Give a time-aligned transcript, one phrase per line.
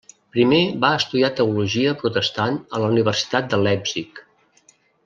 [0.35, 4.27] Primer va estudiar teologia protestant a la Universitat de Leipzig.